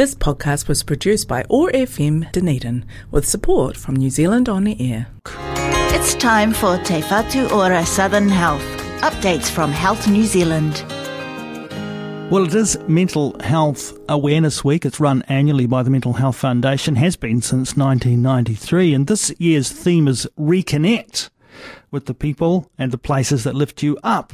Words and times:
This 0.00 0.14
podcast 0.14 0.66
was 0.66 0.82
produced 0.82 1.28
by 1.28 1.44
OAR 1.50 1.70
FM 1.72 2.32
Dunedin 2.32 2.86
with 3.10 3.28
support 3.28 3.76
from 3.76 3.96
New 3.96 4.08
Zealand 4.08 4.48
On 4.48 4.64
the 4.64 4.74
Air. 4.80 5.08
It's 5.92 6.14
time 6.14 6.54
for 6.54 6.78
Te 6.78 7.02
Whatu 7.02 7.52
Ora 7.52 7.84
Southern 7.84 8.30
Health. 8.30 8.62
Updates 9.02 9.50
from 9.50 9.70
Health 9.70 10.08
New 10.08 10.24
Zealand. 10.24 10.82
Well, 12.30 12.46
it 12.46 12.54
is 12.54 12.78
Mental 12.88 13.38
Health 13.40 13.92
Awareness 14.08 14.64
Week. 14.64 14.86
It's 14.86 15.00
run 15.00 15.22
annually 15.28 15.66
by 15.66 15.82
the 15.82 15.90
Mental 15.90 16.14
Health 16.14 16.36
Foundation, 16.36 16.96
has 16.96 17.16
been 17.16 17.42
since 17.42 17.76
1993, 17.76 18.94
and 18.94 19.06
this 19.06 19.34
year's 19.36 19.70
theme 19.70 20.08
is 20.08 20.26
Reconnect 20.38 21.28
with 21.90 22.06
the 22.06 22.14
people 22.14 22.70
and 22.78 22.90
the 22.90 22.96
places 22.96 23.44
that 23.44 23.54
lift 23.54 23.82
you 23.82 23.98
up 24.02 24.32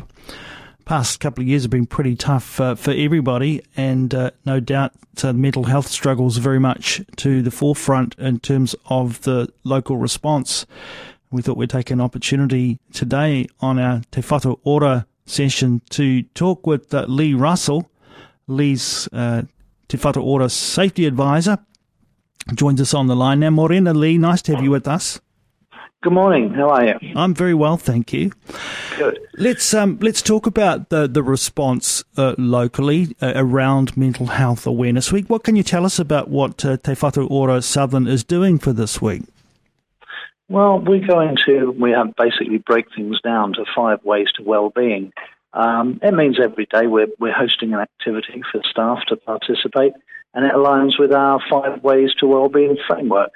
past 0.87 1.19
couple 1.21 1.43
of 1.43 1.49
years 1.49 1.63
have 1.63 1.71
been 1.71 1.85
pretty 1.85 2.15
tough 2.17 2.61
uh, 2.61 2.75
for 2.75 2.93
everybody, 2.93 3.61
and 3.77 4.15
uh, 4.15 4.31
no 4.47 4.61
doubt 4.61 4.93
uh, 5.23 5.33
mental 5.33 5.65
health 5.65 5.89
struggles 5.89 6.39
very 6.39 6.61
much 6.61 7.03
to 7.17 7.43
the 7.43 7.51
forefront 7.51 8.15
in 8.19 8.39
terms 8.39 8.75
of 8.87 9.21
the 9.23 9.53
local 9.65 9.99
response. 9.99 10.65
We 11.31 11.43
thought 11.43 11.57
we'd 11.57 11.71
take 11.71 11.91
an 11.91 12.01
opportunity 12.01 12.79
today 12.93 13.49
on 13.61 13.79
our 13.79 14.03
Te 14.13 14.23
Whatu 14.23 14.61
Ora 14.63 15.07
session 15.27 15.83
to 15.91 16.23
talk 16.23 16.67
with 16.67 16.95
uh, 16.95 17.05
Lee 17.09 17.35
Russell. 17.35 17.91
Lee's 18.47 19.09
uh, 19.13 19.43
Te 19.89 19.99
Whatu 19.99 20.23
Ora 20.23 20.49
safety 20.49 21.05
advisor 21.05 21.59
joins 22.55 22.81
us 22.81 22.95
on 22.95 23.09
the 23.09 23.17
line 23.17 23.41
now. 23.41 23.51
Morena 23.51 23.93
Lee, 23.93 24.19
nice 24.19 24.41
to 24.43 24.55
have 24.55 24.63
you 24.63 24.71
with 24.71 24.87
us. 24.87 25.21
Good 26.07 26.13
morning. 26.13 26.55
How 26.55 26.69
are 26.69 26.85
you? 26.85 27.15
I'm 27.17 27.35
very 27.35 27.53
well, 27.53 27.77
thank 27.77 28.13
you. 28.13 28.31
Good. 28.97 29.19
Let's 29.39 29.75
um, 29.75 29.99
let's 30.01 30.23
talk 30.23 30.47
about 30.47 30.89
the 30.89 31.09
the 31.09 31.21
response 31.21 32.05
uh, 32.17 32.37
locally 32.39 33.17
uh, 33.21 33.33
around 33.35 33.97
Mental 33.97 34.27
Health 34.27 34.69
Awareness 34.69 35.11
Week. 35.11 35.29
What 35.29 35.43
can 35.43 35.57
you 35.57 35.65
tell 35.65 35.85
us 35.85 35.99
about 35.99 36.29
what 36.29 36.65
uh, 36.65 36.77
Te 36.77 36.93
Whatu 36.93 37.29
Ora 37.29 37.61
Southern 37.61 38.07
is 38.07 38.23
doing 38.23 38.61
for 38.61 38.73
this 38.73 39.03
week? 39.03 39.25
Well, 40.49 40.79
we're 40.79 41.05
going 41.05 41.39
to 41.47 41.73
we 41.73 41.91
have 41.91 42.15
basically 42.15 42.59
break 42.59 42.87
things 42.95 43.21
down 43.23 43.55
to 43.55 43.65
five 43.75 43.99
ways 44.05 44.29
to 44.37 44.45
well-being. 44.45 45.13
Um, 45.55 45.99
it 46.05 46.15
means 46.15 46.39
every 46.41 46.67
day 46.67 46.87
we're 46.87 47.09
we're 47.19 47.33
hosting 47.33 47.75
an 47.75 47.81
activity 47.81 48.45
for 48.53 48.63
staff 48.71 49.01
to 49.09 49.17
participate, 49.17 49.95
and 50.35 50.47
it 50.47 50.53
aligns 50.53 51.01
with 51.01 51.13
our 51.13 51.41
five 51.51 51.83
ways 51.83 52.15
to 52.21 52.29
well-being 52.29 52.77
framework. 52.87 53.33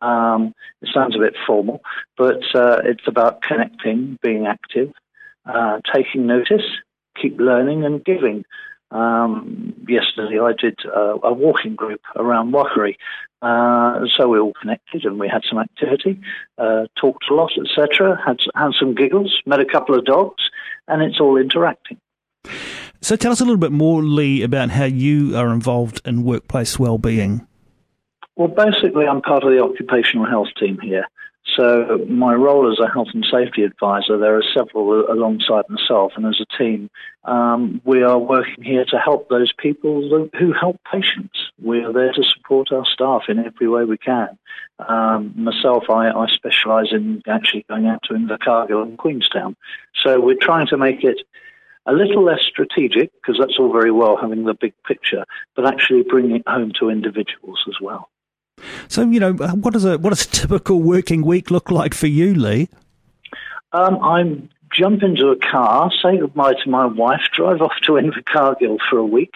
Um, 0.00 0.54
it 0.82 0.90
sounds 0.92 1.16
a 1.16 1.18
bit 1.18 1.34
formal, 1.46 1.80
but 2.16 2.42
uh, 2.54 2.80
it's 2.84 3.06
about 3.06 3.42
connecting, 3.42 4.18
being 4.22 4.46
active, 4.46 4.92
uh, 5.46 5.80
taking 5.94 6.26
notice, 6.26 6.64
keep 7.20 7.38
learning 7.38 7.84
and 7.84 8.04
giving. 8.04 8.44
Um, 8.90 9.74
yesterday 9.88 10.38
I 10.38 10.52
did 10.52 10.78
a 10.84 11.32
walking 11.32 11.74
group 11.74 12.00
around 12.14 12.52
Wahuri, 12.52 12.96
uh, 13.42 14.06
so 14.16 14.28
we 14.28 14.38
all 14.38 14.52
connected 14.60 15.04
and 15.04 15.18
we 15.18 15.28
had 15.28 15.42
some 15.48 15.58
activity, 15.58 16.20
uh, 16.58 16.86
talked 17.00 17.24
a 17.30 17.34
lot, 17.34 17.52
etc. 17.58 18.20
Had 18.24 18.38
had 18.54 18.72
some 18.78 18.94
giggles, 18.94 19.40
met 19.44 19.60
a 19.60 19.64
couple 19.64 19.96
of 19.96 20.04
dogs, 20.04 20.42
and 20.88 21.02
it's 21.02 21.20
all 21.20 21.36
interacting. 21.36 21.98
So 23.02 23.14
tell 23.14 23.32
us 23.32 23.40
a 23.40 23.44
little 23.44 23.58
bit 23.58 23.72
more, 23.72 24.02
Lee, 24.02 24.42
about 24.42 24.70
how 24.70 24.84
you 24.84 25.36
are 25.36 25.52
involved 25.52 26.00
in 26.04 26.24
workplace 26.24 26.78
well-being. 26.78 27.46
Well, 28.36 28.48
basically, 28.48 29.06
I'm 29.06 29.22
part 29.22 29.44
of 29.44 29.50
the 29.50 29.62
occupational 29.62 30.26
health 30.26 30.48
team 30.58 30.78
here. 30.78 31.06
So 31.56 32.04
my 32.08 32.34
role 32.34 32.70
as 32.70 32.78
a 32.78 32.92
health 32.92 33.08
and 33.14 33.24
safety 33.30 33.62
advisor, 33.62 34.18
there 34.18 34.36
are 34.36 34.42
several 34.54 35.10
alongside 35.10 35.64
myself, 35.70 36.12
and 36.16 36.26
as 36.26 36.38
a 36.40 36.58
team, 36.58 36.90
um, 37.24 37.80
we 37.84 38.02
are 38.02 38.18
working 38.18 38.62
here 38.62 38.84
to 38.86 38.98
help 38.98 39.28
those 39.28 39.52
people 39.52 40.28
who 40.38 40.52
help 40.52 40.78
patients. 40.92 41.38
We 41.62 41.82
are 41.84 41.92
there 41.92 42.12
to 42.12 42.24
support 42.24 42.72
our 42.72 42.84
staff 42.84 43.22
in 43.28 43.38
every 43.38 43.68
way 43.68 43.84
we 43.84 43.96
can. 43.96 44.36
Um, 44.86 45.32
myself, 45.36 45.84
I, 45.88 46.10
I 46.10 46.26
specialise 46.26 46.88
in 46.92 47.22
actually 47.26 47.64
going 47.70 47.86
out 47.86 48.02
to 48.04 48.14
Invercargill 48.14 48.82
and 48.82 48.98
Queenstown. 48.98 49.56
So 50.04 50.20
we're 50.20 50.34
trying 50.34 50.66
to 50.66 50.76
make 50.76 51.04
it 51.04 51.22
a 51.86 51.92
little 51.92 52.24
less 52.24 52.40
strategic, 52.42 53.12
because 53.14 53.38
that's 53.38 53.58
all 53.58 53.72
very 53.72 53.92
well 53.92 54.18
having 54.20 54.44
the 54.44 54.54
big 54.54 54.74
picture, 54.86 55.24
but 55.54 55.64
actually 55.64 56.02
bringing 56.02 56.36
it 56.36 56.48
home 56.48 56.72
to 56.80 56.90
individuals 56.90 57.64
as 57.68 57.76
well. 57.80 58.10
So, 58.88 59.02
you 59.02 59.20
know, 59.20 59.32
what 59.32 59.72
does 59.72 59.84
a 59.84 59.98
what 59.98 60.10
does 60.10 60.24
a 60.24 60.28
typical 60.30 60.80
working 60.80 61.22
week 61.22 61.50
look 61.50 61.70
like 61.70 61.94
for 61.94 62.06
you, 62.06 62.34
Lee? 62.34 62.68
Um, 63.72 63.98
I'm 64.02 64.48
jump 64.72 65.02
into 65.02 65.28
a 65.28 65.36
car, 65.36 65.90
say 66.02 66.18
goodbye 66.18 66.54
to 66.64 66.70
my 66.70 66.86
wife, 66.86 67.22
drive 67.32 67.60
off 67.60 67.72
to 67.84 67.92
Invercargill 67.92 68.78
for 68.90 68.98
a 68.98 69.06
week, 69.06 69.32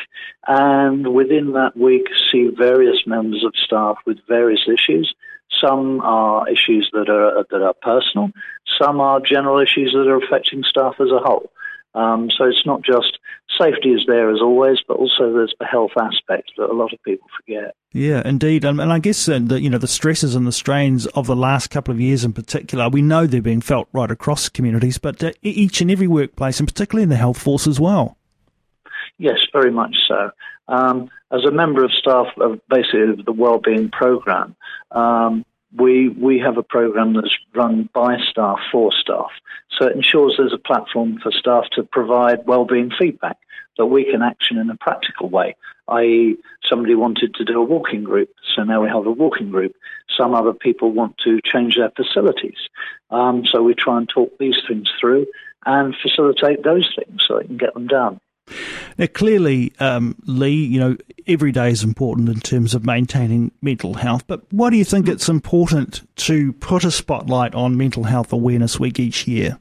and 0.46 1.14
within 1.14 1.52
that 1.52 1.76
week 1.76 2.06
see 2.30 2.48
various 2.56 3.06
members 3.06 3.44
of 3.44 3.54
staff 3.56 3.98
with 4.06 4.18
various 4.28 4.66
issues. 4.66 5.14
Some 5.60 6.00
are 6.00 6.48
issues 6.48 6.90
that 6.92 7.08
are 7.08 7.44
that 7.50 7.62
are 7.62 7.74
personal. 7.74 8.30
Some 8.80 9.00
are 9.00 9.20
general 9.20 9.58
issues 9.58 9.92
that 9.92 10.08
are 10.08 10.22
affecting 10.22 10.62
staff 10.62 10.94
as 11.00 11.10
a 11.10 11.18
whole. 11.18 11.50
Um, 11.94 12.30
so 12.30 12.44
it's 12.44 12.64
not 12.64 12.82
just 12.82 13.18
safety 13.58 13.90
is 13.90 14.02
there 14.06 14.30
as 14.30 14.40
always, 14.40 14.78
but 14.86 14.96
also 14.96 15.32
there's 15.32 15.54
the 15.58 15.66
health 15.66 15.92
aspect 16.00 16.52
that 16.56 16.70
a 16.70 16.72
lot 16.72 16.92
of 16.92 17.02
people 17.02 17.28
forget. 17.36 17.74
Yeah, 17.92 18.22
indeed, 18.24 18.64
and, 18.64 18.80
and 18.80 18.92
I 18.92 18.98
guess 18.98 19.28
uh, 19.28 19.40
the 19.42 19.60
you 19.60 19.70
know 19.70 19.78
the 19.78 19.88
stresses 19.88 20.34
and 20.34 20.46
the 20.46 20.52
strains 20.52 21.06
of 21.06 21.26
the 21.26 21.36
last 21.36 21.68
couple 21.68 21.92
of 21.92 22.00
years 22.00 22.24
in 22.24 22.32
particular, 22.32 22.88
we 22.88 23.02
know 23.02 23.26
they're 23.26 23.42
being 23.42 23.60
felt 23.60 23.88
right 23.92 24.10
across 24.10 24.48
communities, 24.48 24.98
but 24.98 25.22
uh, 25.22 25.32
each 25.42 25.80
and 25.80 25.90
every 25.90 26.06
workplace, 26.06 26.60
and 26.60 26.68
particularly 26.68 27.02
in 27.02 27.08
the 27.08 27.16
health 27.16 27.40
force 27.40 27.66
as 27.66 27.80
well. 27.80 28.16
Yes, 29.18 29.38
very 29.52 29.70
much 29.70 29.96
so. 30.08 30.30
Um, 30.68 31.10
as 31.32 31.44
a 31.44 31.50
member 31.50 31.84
of 31.84 31.92
staff 31.92 32.26
of 32.38 32.60
basically 32.68 33.22
the 33.24 33.32
wellbeing 33.32 33.90
program, 33.90 34.56
um, 34.92 35.44
we 35.76 36.08
we 36.08 36.38
have 36.38 36.58
a 36.58 36.62
program 36.62 37.14
that's 37.14 37.36
run 37.54 37.88
by 37.92 38.16
staff 38.30 38.58
for 38.72 38.90
staff. 38.92 39.30
So 39.78 39.86
it 39.86 39.96
ensures 39.96 40.34
there's 40.36 40.52
a 40.52 40.58
platform 40.58 41.18
for 41.22 41.30
staff 41.32 41.64
to 41.72 41.82
provide 41.84 42.46
well-being 42.46 42.90
feedback 42.98 43.38
that 43.78 43.86
we 43.86 44.04
can 44.04 44.22
action 44.22 44.58
in 44.58 44.68
a 44.68 44.76
practical 44.76 45.28
way. 45.28 45.56
I.e., 45.88 46.36
somebody 46.68 46.94
wanted 46.94 47.34
to 47.34 47.44
do 47.44 47.60
a 47.60 47.64
walking 47.64 48.04
group, 48.04 48.30
so 48.54 48.62
now 48.62 48.82
we 48.82 48.88
have 48.88 49.06
a 49.06 49.10
walking 49.10 49.50
group. 49.50 49.74
Some 50.16 50.34
other 50.34 50.52
people 50.52 50.92
want 50.92 51.18
to 51.24 51.40
change 51.44 51.76
their 51.76 51.90
facilities, 51.90 52.58
um, 53.10 53.44
so 53.50 53.62
we 53.62 53.74
try 53.74 53.98
and 53.98 54.08
talk 54.08 54.38
these 54.38 54.58
things 54.68 54.88
through 55.00 55.26
and 55.66 55.94
facilitate 56.00 56.62
those 56.62 56.88
things 56.96 57.22
so 57.26 57.38
they 57.38 57.46
can 57.46 57.56
get 57.56 57.74
them 57.74 57.86
done. 57.86 58.20
Now, 59.00 59.06
clearly, 59.06 59.72
um, 59.80 60.14
Lee, 60.26 60.62
you 60.62 60.78
know, 60.78 60.98
every 61.26 61.52
day 61.52 61.70
is 61.70 61.82
important 61.82 62.28
in 62.28 62.38
terms 62.38 62.74
of 62.74 62.84
maintaining 62.84 63.50
mental 63.62 63.94
health, 63.94 64.26
but 64.26 64.42
why 64.52 64.68
do 64.68 64.76
you 64.76 64.84
think 64.84 65.08
it's 65.08 65.26
important 65.26 66.02
to 66.16 66.52
put 66.52 66.84
a 66.84 66.90
spotlight 66.90 67.54
on 67.54 67.78
Mental 67.78 68.04
Health 68.04 68.30
Awareness 68.30 68.78
Week 68.78 69.00
each 69.00 69.26
year? 69.26 69.58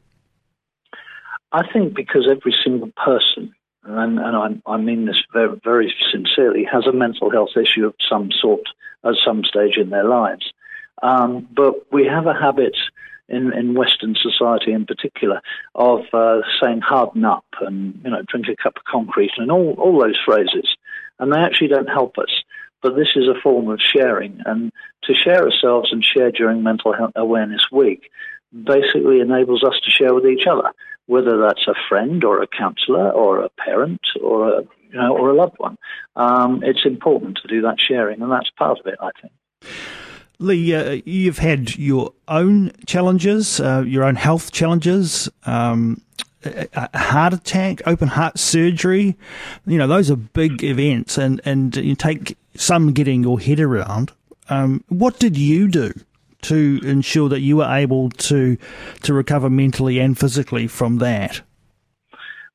I 1.54 1.66
think 1.72 1.96
because 1.96 2.28
every 2.30 2.54
single 2.66 2.92
person, 3.02 3.56
and, 3.86 4.20
and 4.20 4.62
I, 4.68 4.74
I, 4.74 4.76
mean 4.76 5.06
this 5.06 5.24
very, 5.32 5.58
very 5.64 5.96
sincerely, 6.12 6.66
has 6.66 6.86
a 6.86 6.92
mental 6.92 7.32
health 7.32 7.52
issue 7.56 7.86
of 7.86 7.96
some 8.10 8.32
sort 8.42 8.64
at 9.06 9.14
some 9.26 9.46
stage 9.46 9.78
in 9.78 9.90
their 9.90 10.04
lives. 10.04 10.52
Um, 11.02 11.48
but 11.56 11.90
we 11.94 12.06
have 12.08 12.28
a 12.28 12.34
habit 12.34 12.76
in, 13.30 13.54
in 13.54 13.74
Western 13.74 14.16
society 14.16 14.72
in 14.72 14.86
particular 14.86 15.42
of 15.76 16.02
uh, 16.14 16.42
saying 16.62 16.82
harden 16.82 17.26
up 17.26 17.46
and 17.62 18.00
you 18.04 18.12
know 18.12 18.22
drink 18.28 18.48
a 18.48 18.62
cup 18.62 18.76
of 18.78 18.84
concrete 18.84 19.32
and 19.38 19.52
all, 19.52 19.76
all 19.78 20.00
those 20.00 20.20
phrases, 20.26 20.76
and 21.20 21.32
they 21.32 21.40
actually 21.40 21.68
don't 21.68 21.90
help 21.90 22.18
us. 22.18 22.44
But 22.82 22.96
this 22.96 23.10
is 23.16 23.28
a 23.28 23.40
form 23.42 23.70
of 23.70 23.82
sharing, 23.82 24.42
and 24.46 24.72
to 25.04 25.14
share 25.14 25.44
ourselves 25.44 25.90
and 25.92 26.04
share 26.04 26.32
during 26.32 26.64
Mental 26.64 26.94
Health 26.94 27.12
Awareness 27.16 27.66
Week 27.72 28.10
basically 28.52 29.20
enables 29.20 29.64
us 29.64 29.80
to 29.84 29.92
share 29.92 30.14
with 30.14 30.26
each 30.26 30.48
other, 30.50 30.72
whether 31.06 31.38
that's 31.38 31.68
a 31.68 31.76
friend 31.88 32.24
or 32.24 32.42
a 32.42 32.48
counsellor 32.48 33.12
or 33.12 33.42
a 33.42 33.50
parent 33.50 34.02
or 34.22 34.50
a 34.50 34.62
you 34.90 35.00
know 35.00 35.16
or 35.16 35.30
a 35.30 35.36
loved 35.36 35.56
one. 35.58 35.78
Um, 36.16 36.62
it's 36.64 36.86
important 36.86 37.40
to 37.42 37.48
do 37.48 37.62
that 37.62 37.78
sharing, 37.80 38.22
and 38.22 38.32
that's 38.32 38.50
part 38.52 38.80
of 38.80 38.88
it, 38.88 38.98
I 39.00 39.10
think. 39.22 39.34
Lee, 40.40 40.74
uh, 40.74 41.02
you've 41.06 41.40
had 41.40 41.78
your 41.78 42.14
own 42.28 42.72
challenges, 42.86 43.60
uh, 43.60 43.84
your 43.86 44.06
own 44.06 44.16
health 44.16 44.52
challenges, 44.52 45.30
um, 45.46 46.02
a 46.44 46.98
heart 46.98 47.34
attack, 47.34 47.82
open 47.86 48.08
heart 48.08 48.40
surgery. 48.40 49.18
You 49.66 49.78
know, 49.78 49.88
those 49.88 50.10
are 50.10 50.16
big 50.16 50.64
events, 50.64 51.18
and, 51.18 51.42
and 51.44 51.76
you 51.76 51.96
take 51.96 52.38
some 52.56 52.94
getting 52.94 53.24
your 53.24 53.40
head 53.40 53.60
around. 53.60 54.14
Um, 54.50 54.84
what 54.88 55.20
did 55.20 55.38
you 55.38 55.68
do 55.68 55.94
to 56.44 56.80
ensure 56.84 57.28
that 57.28 57.42
you 57.42 57.58
were 57.58 57.70
able 57.70 58.10
to 58.10 58.58
to 59.04 59.14
recover 59.14 59.50
mentally 59.50 60.00
and 60.00 60.18
physically 60.18 60.68
from 60.68 61.00
that? 61.00 61.42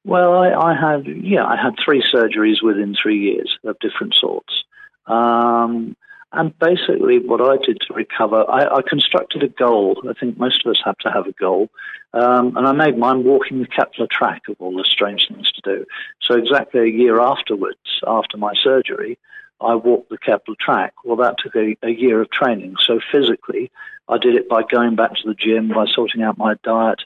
Well, 0.05 0.35
I, 0.35 0.53
I 0.53 0.75
had 0.75 1.07
yeah, 1.07 1.45
I 1.45 1.57
had 1.57 1.75
three 1.85 2.03
surgeries 2.03 2.63
within 2.63 2.95
three 3.01 3.19
years 3.19 3.59
of 3.65 3.79
different 3.81 4.15
sorts. 4.15 4.65
Um, 5.07 5.97
and 6.35 6.59
basically, 6.59 7.19
what 7.19 7.41
I 7.41 7.57
did 7.65 7.81
to 7.87 7.95
recover, 7.95 8.45
I, 8.49 8.77
I, 8.77 8.83
constructed 8.83 9.43
a 9.43 9.49
goal. 9.49 10.03
I 10.09 10.13
think 10.19 10.39
most 10.39 10.65
of 10.65 10.71
us 10.71 10.81
have 10.85 10.99
to 10.99 11.11
have 11.11 11.27
a 11.27 11.33
goal. 11.33 11.71
Um, 12.13 12.57
and 12.57 12.67
I 12.67 12.73
made 12.73 12.99
mine 12.99 13.25
walking 13.25 13.61
the 13.61 13.67
Kepler 13.67 14.07
track 14.11 14.43
of 14.49 14.57
all 14.59 14.77
the 14.77 14.85
strange 14.85 15.29
things 15.29 15.51
to 15.53 15.61
do. 15.63 15.85
So, 16.21 16.37
exactly 16.37 16.81
a 16.81 16.87
year 16.87 17.21
afterwards, 17.21 18.01
after 18.07 18.37
my 18.37 18.53
surgery, 18.63 19.19
I 19.61 19.75
walked 19.75 20.11
the 20.11 20.19
Kepler 20.19 20.57
track. 20.61 20.95
Well, 21.05 21.17
that 21.17 21.37
took 21.43 21.55
a, 21.57 21.77
a 21.83 21.91
year 21.91 22.21
of 22.21 22.31
training. 22.31 22.77
So 22.87 23.01
physically, 23.13 23.71
I 24.09 24.19
did 24.19 24.35
it 24.35 24.49
by 24.49 24.63
going 24.63 24.97
back 24.97 25.15
to 25.15 25.29
the 25.29 25.35
gym, 25.35 25.69
by 25.69 25.87
sorting 25.87 26.23
out 26.23 26.39
my 26.39 26.55
diet, 26.63 27.01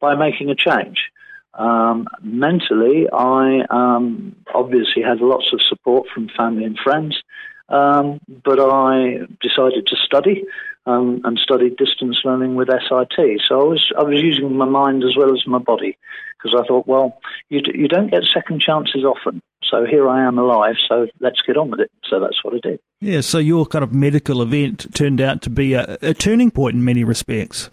by 0.00 0.14
making 0.14 0.50
a 0.50 0.54
change. 0.54 1.10
Um, 1.54 2.08
mentally, 2.22 3.06
I 3.12 3.64
um, 3.70 4.36
obviously 4.54 5.02
had 5.02 5.20
lots 5.20 5.52
of 5.52 5.60
support 5.62 6.08
from 6.12 6.28
family 6.36 6.64
and 6.64 6.78
friends, 6.78 7.22
um, 7.68 8.20
but 8.44 8.60
I 8.60 9.26
decided 9.40 9.86
to 9.86 9.96
study 10.04 10.44
um, 10.86 11.20
and 11.24 11.38
studied 11.38 11.76
distance 11.76 12.18
learning 12.24 12.54
with 12.54 12.68
SIT. 12.68 13.40
So 13.48 13.60
I 13.60 13.64
was 13.64 13.92
I 13.98 14.02
was 14.02 14.20
using 14.20 14.56
my 14.56 14.66
mind 14.66 15.02
as 15.02 15.16
well 15.16 15.32
as 15.32 15.46
my 15.46 15.58
body 15.58 15.96
because 16.36 16.60
I 16.60 16.66
thought, 16.66 16.86
well, 16.86 17.18
you 17.48 17.62
d- 17.62 17.78
you 17.78 17.88
don't 17.88 18.10
get 18.10 18.22
second 18.32 18.60
chances 18.60 19.04
often. 19.04 19.40
So 19.70 19.86
here 19.86 20.08
I 20.08 20.26
am 20.26 20.38
alive. 20.38 20.76
So 20.88 21.06
let's 21.20 21.40
get 21.46 21.56
on 21.56 21.70
with 21.70 21.80
it. 21.80 21.90
So 22.08 22.20
that's 22.20 22.44
what 22.44 22.54
I 22.54 22.58
did. 22.62 22.80
Yeah. 23.00 23.22
So 23.22 23.38
your 23.38 23.64
kind 23.66 23.82
of 23.82 23.94
medical 23.94 24.42
event 24.42 24.94
turned 24.94 25.20
out 25.20 25.40
to 25.42 25.50
be 25.50 25.72
a, 25.72 25.96
a 26.02 26.12
turning 26.12 26.50
point 26.50 26.74
in 26.74 26.84
many 26.84 27.02
respects. 27.02 27.70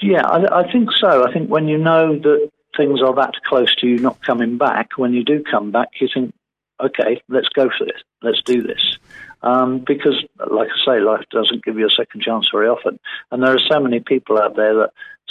Yeah, 0.00 0.24
I, 0.24 0.60
I 0.60 0.72
think 0.72 0.90
so. 1.00 1.26
I 1.26 1.32
think 1.32 1.50
when 1.50 1.66
you 1.66 1.76
know 1.76 2.16
that 2.16 2.50
things 2.76 3.00
are 3.02 3.14
that 3.16 3.34
close 3.44 3.74
to 3.76 3.86
you 3.88 3.98
not 3.98 4.22
coming 4.22 4.56
back, 4.56 4.90
when 4.96 5.12
you 5.12 5.24
do 5.24 5.42
come 5.42 5.72
back, 5.72 5.88
you 6.00 6.08
think, 6.12 6.32
okay, 6.80 7.22
let's 7.28 7.48
go 7.48 7.68
for 7.76 7.84
this. 7.84 8.02
Let's 8.22 8.42
do 8.42 8.62
this. 8.62 8.96
Um, 9.42 9.84
because, 9.86 10.24
like 10.50 10.68
I 10.68 10.84
say, 10.84 11.00
life 11.00 11.24
doesn't 11.30 11.64
give 11.64 11.78
you 11.78 11.86
a 11.86 11.90
second 11.90 12.22
chance 12.22 12.48
very 12.52 12.68
often. 12.68 12.98
And 13.30 13.42
there 13.42 13.54
are 13.54 13.70
so 13.70 13.80
many 13.80 14.00
people 14.00 14.38
out 14.38 14.56
there 14.56 14.74
that 14.74 14.90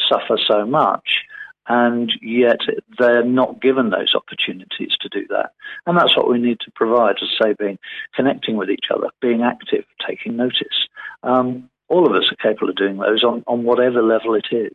suffer 0.10 0.38
so 0.48 0.66
much, 0.66 1.24
and 1.68 2.12
yet 2.22 2.60
they're 2.98 3.26
not 3.26 3.62
given 3.62 3.90
those 3.90 4.14
opportunities 4.16 4.96
to 5.02 5.10
do 5.10 5.28
that. 5.30 5.52
And 5.86 5.98
that's 5.98 6.16
what 6.16 6.30
we 6.30 6.40
need 6.40 6.60
to 6.62 6.72
provide, 6.76 7.16
as 7.22 7.30
I 7.40 7.48
say, 7.48 7.56
being 7.60 7.78
connecting 8.16 8.56
with 8.56 8.70
each 8.70 8.86
other, 8.94 9.10
being 9.22 9.42
active, 9.42 9.84
taking 10.08 10.38
notice. 10.38 10.88
Um, 11.24 11.70
all 11.90 12.06
of 12.06 12.14
us 12.14 12.32
are 12.32 12.50
capable 12.50 12.70
of 12.70 12.76
doing 12.76 12.98
those 12.98 13.24
on, 13.24 13.44
on 13.48 13.64
whatever 13.64 14.02
level 14.02 14.36
it 14.36 14.48
is. 14.52 14.74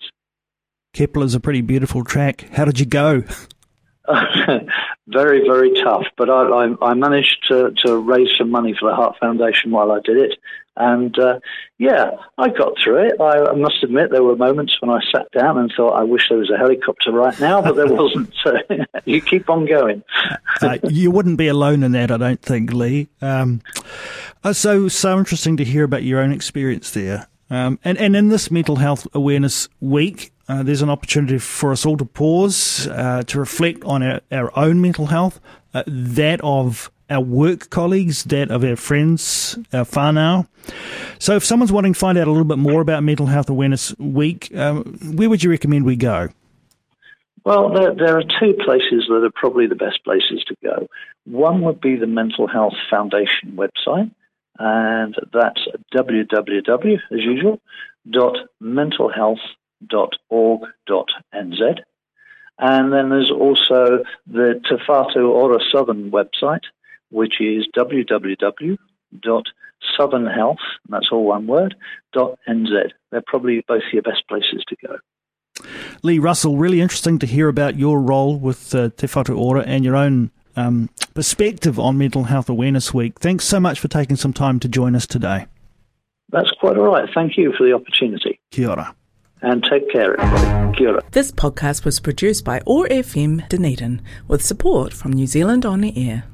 Kepler's 0.93 1.35
a 1.35 1.41
pretty 1.41 1.63
beautiful 1.63 2.05
track. 2.05 2.47
How 2.53 2.67
did 2.67 2.79
you 2.79 2.87
go? 2.87 3.25
very, 5.07 5.47
very 5.47 5.73
tough. 5.83 6.07
But 6.17 6.29
I, 6.29 6.43
I, 6.43 6.91
I, 6.91 6.95
managed 6.95 7.45
to, 7.49 7.73
to 7.85 7.99
raise 7.99 8.29
some 8.37 8.51
money 8.51 8.75
for 8.79 8.91
the 8.91 8.97
Heart 8.97 9.17
Foundation 9.21 9.71
while 9.71 9.93
I 9.93 10.01
did 10.05 10.17
it. 10.17 10.39
And 10.77 11.17
uh, 11.19 11.39
yeah, 11.79 12.13
I 12.39 12.49
got 12.49 12.73
through 12.83 13.09
it. 13.09 13.21
I, 13.21 13.51
I, 13.51 13.55
must 13.55 13.83
admit, 13.83 14.11
there 14.11 14.23
were 14.23 14.37
moments 14.37 14.75
when 14.81 14.91
I 14.91 15.01
sat 15.13 15.31
down 15.31 15.59
and 15.59 15.71
thought, 15.77 15.91
I 15.91 16.03
wish 16.03 16.29
there 16.31 16.39
was 16.39 16.51
a 16.51 16.57
helicopter 16.57 17.13
right 17.13 17.39
now, 17.39 17.61
but 17.61 17.77
there 17.77 17.87
wasn't. 17.93 18.33
So 18.43 18.55
you 19.05 19.21
keep 19.21 19.51
on 19.51 19.67
going. 19.67 20.03
uh, 20.63 20.79
you 20.89 21.11
wouldn't 21.11 21.37
be 21.37 21.49
alone 21.49 21.83
in 21.83 21.93
that, 21.93 22.11
I 22.11 22.17
don't 22.17 22.41
think, 22.41 22.73
Lee. 22.73 23.09
Um, 23.21 23.61
uh, 24.43 24.55
so, 24.55 24.89
so 24.89 25.19
interesting 25.19 25.59
to 25.59 25.65
hear 25.65 25.85
about 25.85 26.05
your 26.05 26.21
own 26.21 26.33
experience 26.33 26.91
there. 26.91 27.29
Um, 27.51 27.79
and, 27.85 27.99
and 27.99 28.17
in 28.17 28.31
this 28.31 28.51
Mental 28.51 28.77
Health 28.77 29.07
Awareness 29.13 29.69
Week, 29.81 30.32
uh, 30.49 30.63
there's 30.63 30.83
an 30.83 30.91
opportunity 30.91 31.39
for 31.39 31.73
us 31.73 31.87
all 31.87 31.97
to 31.97 32.05
pause, 32.05 32.87
uh, 32.89 33.23
to 33.27 33.39
reflect 33.39 33.85
on 33.85 34.03
our, 34.03 34.21
our 34.31 34.59
own 34.59 34.81
mental 34.81 35.07
health, 35.07 35.41
uh, 35.75 35.83
that 35.87 36.41
of 36.43 36.91
our 37.09 37.21
work 37.21 37.71
colleagues, 37.71 38.25
that 38.25 38.51
of 38.51 38.65
our 38.65 38.77
friends, 38.77 39.59
our 39.73 39.85
whānau. 39.85 40.47
So 41.19 41.37
if 41.37 41.45
someone's 41.45 41.73
wanting 41.73 41.93
to 41.93 41.99
find 41.99 42.19
out 42.19 42.27
a 42.27 42.31
little 42.31 42.47
bit 42.47 42.59
more 42.59 42.81
about 42.81 43.03
Mental 43.03 43.27
Health 43.27 43.51
Awareness 43.51 43.97
Week, 43.99 44.55
um, 44.57 44.99
where 45.15 45.29
would 45.29 45.43
you 45.43 45.51
recommend 45.51 45.85
we 45.85 45.97
go? 45.97 46.29
Well, 47.45 47.73
there, 47.73 47.95
there, 47.95 48.19
are 48.19 48.23
two 48.23 48.55
places 48.65 49.07
that 49.09 49.23
are 49.25 49.33
probably 49.35 49.67
the 49.67 49.75
best 49.75 50.05
places 50.05 50.45
to 50.47 50.57
go. 50.63 50.87
One 51.25 51.63
would 51.63 51.81
be 51.81 51.97
the 51.97 52.07
Mental 52.07 52.47
Health 52.47 52.75
Foundation 52.89 53.57
website, 53.57 54.13
and 54.59 55.15
that's 55.33 55.61
www, 55.93 56.95
as 56.95 57.21
usual, 57.21 57.61
dot 58.09 58.37
mentalhealth.org.nz. 59.91 61.79
And 62.59 62.93
then 62.93 63.09
there's 63.09 63.31
also 63.31 64.05
the 64.27 64.61
Te 64.69 64.77
Ora 65.21 65.59
Southern 65.73 66.11
website, 66.11 66.65
which 67.11 67.41
is 67.41 67.67
www.southernhealth, 67.77 68.79
and 69.99 70.91
that's 70.91 71.09
all 71.11 71.25
one 71.25 71.47
word, 71.47 71.75
.nz. 72.15 72.91
They're 73.11 73.23
probably 73.27 73.65
both 73.67 73.83
your 73.93 74.03
best 74.03 74.29
places 74.29 74.65
to 74.69 74.77
go. 74.87 74.99
Lee 76.03 76.19
Russell, 76.19 76.57
really 76.57 76.81
interesting 76.81 77.19
to 77.21 77.27
hear 77.27 77.49
about 77.49 77.77
your 77.77 78.01
role 78.01 78.39
with 78.39 78.75
uh, 78.75 78.91
Te 78.97 79.07
Ora 79.33 79.63
and 79.63 79.85
your 79.85 79.97
own 79.97 80.31
um, 80.57 80.91
perspective 81.15 81.79
on 81.79 81.99
Mental 81.99 82.25
Health 82.25 82.49
Awareness 82.49 82.93
Week. 82.93 83.19
Thanks 83.19 83.45
so 83.45 83.61
much 83.61 83.81
for 83.81 83.89
taking 83.89 84.17
some 84.17 84.33
time 84.33 84.61
to 84.61 84.69
join 84.69 84.95
us 84.95 85.07
today. 85.07 85.47
That's 86.31 86.51
quite 86.61 86.77
all 86.77 86.85
right. 86.85 87.09
Thank 87.15 87.37
you 87.37 87.53
for 87.57 87.67
the 87.67 87.75
opportunity. 87.75 88.41
Kia 88.51 88.71
ora. 88.71 88.95
And 89.43 89.65
take 89.69 89.91
care, 89.91 90.19
everybody. 90.21 90.77
Kia 90.79 90.91
ora. 90.91 91.03
This 91.11 91.33
podcast 91.33 91.85
was 91.85 91.99
produced 91.99 92.45
by 92.45 92.61
OAR 92.65 92.87
FM 92.89 93.49
Dunedin 93.49 94.01
with 94.29 94.41
support 94.43 94.93
from 94.93 95.13
New 95.13 95.27
Zealand 95.27 95.67
On 95.67 95.81
the 95.81 95.93
Air. 96.09 96.25